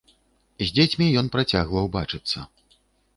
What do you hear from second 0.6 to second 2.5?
З дзецьмі ён працягваў бачыцца.